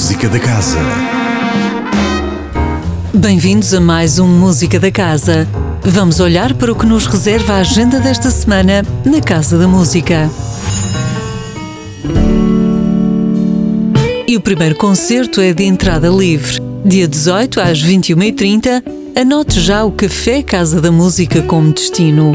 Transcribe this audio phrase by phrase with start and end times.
[0.00, 0.78] Música da Casa.
[3.12, 5.46] Bem-vindos a mais um Música da Casa.
[5.84, 10.30] Vamos olhar para o que nos reserva a agenda desta semana na Casa da Música.
[14.26, 16.62] E o primeiro concerto é de entrada livre.
[16.82, 18.82] Dia 18 às 21h30,
[19.14, 22.32] anote já o Café Casa da Música como destino.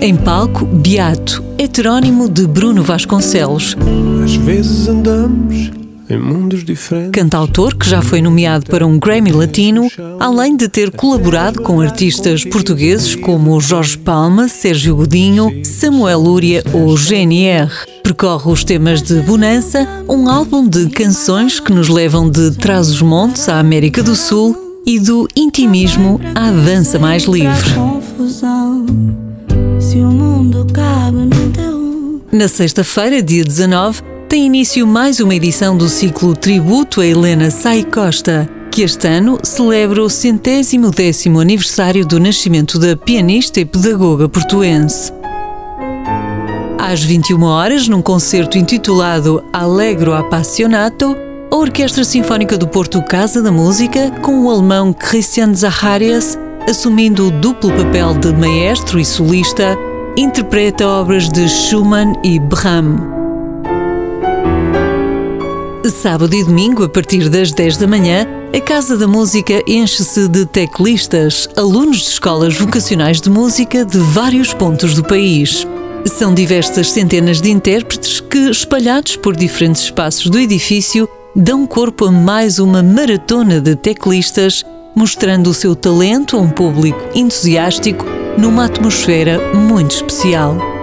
[0.00, 3.76] Em palco, Beato, heterónimo de Bruno Vasconcelos.
[4.24, 5.73] Às vezes andamos
[6.08, 7.10] em mundos diferentes.
[7.12, 9.88] Cantautor que já foi nomeado para um Grammy Latino,
[10.20, 16.96] além de ter colaborado com artistas portugueses como Jorge Palma, Sérgio Godinho, Samuel Lúria ou
[16.96, 17.70] GNR.
[18.02, 23.58] Percorre os temas de Bonança, um álbum de canções que nos levam de Trás-os-Montes à
[23.58, 27.70] América do Sul e do intimismo à dança mais livre.
[32.30, 37.84] Na sexta-feira, dia 19, tem início mais uma edição do ciclo Tributo a Helena Sai
[37.84, 44.28] Costa, que este ano celebra o centésimo décimo aniversário do nascimento da pianista e pedagoga
[44.28, 45.12] portuense.
[46.78, 51.16] Às 21 horas, num concerto intitulado Allegro Appassionato,
[51.50, 57.30] a Orquestra Sinfónica do Porto Casa da Música, com o alemão Christian Zacharias, assumindo o
[57.30, 59.78] duplo papel de maestro e solista,
[60.16, 63.13] interpreta obras de Schumann e Brahms.
[66.02, 70.44] Sábado e domingo, a partir das 10 da manhã, a Casa da Música enche-se de
[70.44, 75.66] teclistas, alunos de escolas vocacionais de música de vários pontos do país.
[76.04, 82.10] São diversas centenas de intérpretes que, espalhados por diferentes espaços do edifício, dão corpo a
[82.10, 84.64] mais uma maratona de teclistas,
[84.96, 88.04] mostrando o seu talento a um público entusiástico
[88.36, 90.73] numa atmosfera muito especial.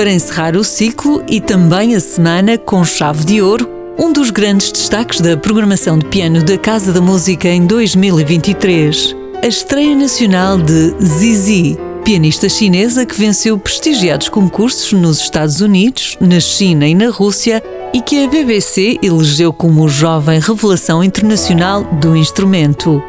[0.00, 4.72] Para encerrar o ciclo e também a semana com chave de ouro, um dos grandes
[4.72, 10.94] destaques da programação de piano da Casa da Música em 2023, a estreia nacional de
[11.04, 17.62] Zizi, pianista chinesa que venceu prestigiados concursos nos Estados Unidos, na China e na Rússia
[17.92, 23.02] e que a BBC elegeu como jovem revelação internacional do instrumento.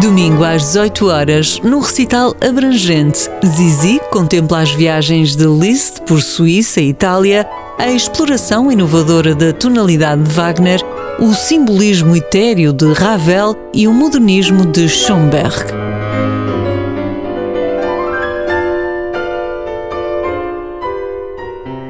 [0.00, 6.80] Domingo às 18 horas, num recital abrangente, Zizi contempla as viagens de Liszt por Suíça
[6.80, 10.80] e Itália, a exploração inovadora da tonalidade de Wagner,
[11.18, 15.64] o simbolismo etéreo de Ravel e o modernismo de Schoenberg.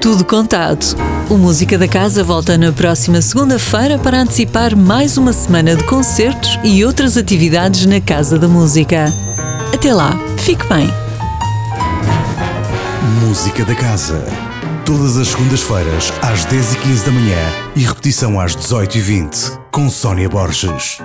[0.01, 0.97] Tudo contado.
[1.31, 6.59] O Música da Casa volta na próxima segunda-feira para antecipar mais uma semana de concertos
[6.65, 9.13] e outras atividades na Casa da Música.
[9.75, 10.89] Até lá, fique bem.
[13.21, 14.25] Música da Casa.
[14.87, 17.39] Todas as segundas-feiras, às 10h15 da manhã
[17.77, 20.99] e repetição às 18h20, com Sónia Borges.